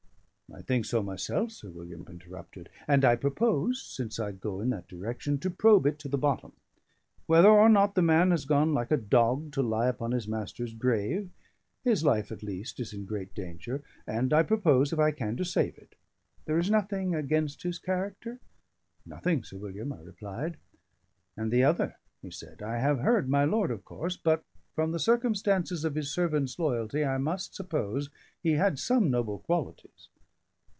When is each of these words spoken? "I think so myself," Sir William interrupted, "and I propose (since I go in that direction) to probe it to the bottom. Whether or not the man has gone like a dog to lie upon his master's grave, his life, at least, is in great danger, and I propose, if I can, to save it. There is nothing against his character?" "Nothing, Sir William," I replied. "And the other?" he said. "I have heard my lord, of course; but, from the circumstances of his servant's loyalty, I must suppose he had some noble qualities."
"I 0.53 0.61
think 0.61 0.83
so 0.83 1.01
myself," 1.01 1.49
Sir 1.51 1.69
William 1.69 2.05
interrupted, 2.09 2.67
"and 2.85 3.05
I 3.05 3.15
propose 3.15 3.81
(since 3.81 4.19
I 4.19 4.33
go 4.33 4.59
in 4.59 4.69
that 4.71 4.89
direction) 4.89 5.37
to 5.39 5.49
probe 5.49 5.85
it 5.87 5.97
to 5.99 6.09
the 6.09 6.17
bottom. 6.17 6.51
Whether 7.25 7.47
or 7.49 7.69
not 7.69 7.95
the 7.95 8.01
man 8.01 8.31
has 8.31 8.43
gone 8.43 8.73
like 8.73 8.91
a 8.91 8.97
dog 8.97 9.53
to 9.53 9.61
lie 9.61 9.87
upon 9.87 10.11
his 10.11 10.27
master's 10.27 10.73
grave, 10.73 11.29
his 11.85 12.03
life, 12.03 12.33
at 12.33 12.43
least, 12.43 12.81
is 12.81 12.91
in 12.91 13.05
great 13.05 13.33
danger, 13.33 13.81
and 14.05 14.33
I 14.33 14.43
propose, 14.43 14.91
if 14.91 14.99
I 14.99 15.11
can, 15.11 15.37
to 15.37 15.45
save 15.45 15.77
it. 15.77 15.95
There 16.43 16.59
is 16.59 16.69
nothing 16.69 17.15
against 17.15 17.63
his 17.63 17.79
character?" 17.79 18.41
"Nothing, 19.05 19.45
Sir 19.45 19.55
William," 19.55 19.93
I 19.93 20.01
replied. 20.01 20.57
"And 21.37 21.49
the 21.49 21.63
other?" 21.63 21.95
he 22.21 22.29
said. 22.29 22.61
"I 22.61 22.77
have 22.79 22.99
heard 22.99 23.29
my 23.29 23.45
lord, 23.45 23.71
of 23.71 23.85
course; 23.85 24.17
but, 24.17 24.43
from 24.75 24.91
the 24.91 24.99
circumstances 24.99 25.85
of 25.85 25.95
his 25.95 26.11
servant's 26.13 26.59
loyalty, 26.59 27.05
I 27.05 27.17
must 27.19 27.55
suppose 27.55 28.09
he 28.43 28.51
had 28.55 28.79
some 28.79 29.09
noble 29.09 29.39
qualities." 29.39 30.09